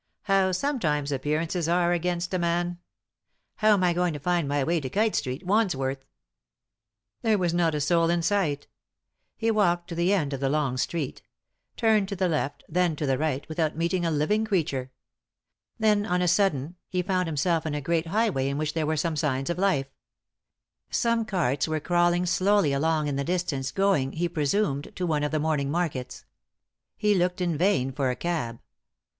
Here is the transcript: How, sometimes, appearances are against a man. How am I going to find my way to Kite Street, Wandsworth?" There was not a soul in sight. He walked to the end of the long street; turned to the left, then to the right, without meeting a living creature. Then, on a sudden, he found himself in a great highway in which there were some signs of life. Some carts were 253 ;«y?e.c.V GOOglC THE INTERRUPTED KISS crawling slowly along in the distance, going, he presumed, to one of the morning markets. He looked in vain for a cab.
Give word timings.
How, 0.23 0.51
sometimes, 0.51 1.11
appearances 1.11 1.69
are 1.69 1.93
against 1.93 2.33
a 2.33 2.39
man. 2.39 2.79
How 3.57 3.73
am 3.73 3.83
I 3.83 3.93
going 3.93 4.13
to 4.13 4.19
find 4.19 4.47
my 4.47 4.63
way 4.63 4.79
to 4.79 4.89
Kite 4.89 5.13
Street, 5.15 5.45
Wandsworth?" 5.45 6.07
There 7.21 7.37
was 7.37 7.53
not 7.53 7.75
a 7.75 7.79
soul 7.81 8.09
in 8.09 8.23
sight. 8.23 8.65
He 9.37 9.51
walked 9.51 9.89
to 9.89 9.93
the 9.95 10.11
end 10.11 10.33
of 10.33 10.39
the 10.39 10.49
long 10.49 10.77
street; 10.77 11.21
turned 11.77 12.09
to 12.09 12.15
the 12.15 12.27
left, 12.27 12.63
then 12.67 12.95
to 12.95 13.05
the 13.05 13.19
right, 13.19 13.47
without 13.47 13.77
meeting 13.77 14.03
a 14.03 14.09
living 14.09 14.43
creature. 14.43 14.89
Then, 15.77 16.07
on 16.07 16.23
a 16.23 16.27
sudden, 16.27 16.77
he 16.89 17.03
found 17.03 17.27
himself 17.27 17.63
in 17.67 17.75
a 17.75 17.79
great 17.79 18.07
highway 18.07 18.47
in 18.49 18.57
which 18.57 18.73
there 18.73 18.87
were 18.87 18.97
some 18.97 19.15
signs 19.15 19.51
of 19.51 19.59
life. 19.59 19.93
Some 20.89 21.25
carts 21.25 21.67
were 21.67 21.79
253 21.79 21.79
;«y?e.c.V 21.79 21.79
GOOglC 21.79 21.79
THE 21.79 21.79
INTERRUPTED 21.79 21.85
KISS 21.85 21.87
crawling 21.87 22.25
slowly 22.25 22.73
along 22.73 23.07
in 23.07 23.15
the 23.17 23.23
distance, 23.23 23.71
going, 23.71 24.11
he 24.13 24.27
presumed, 24.27 24.93
to 24.95 25.05
one 25.05 25.21
of 25.21 25.29
the 25.31 25.39
morning 25.39 25.69
markets. 25.69 26.25
He 26.97 27.13
looked 27.13 27.39
in 27.39 27.55
vain 27.55 27.91
for 27.91 28.09
a 28.09 28.15
cab. 28.15 28.57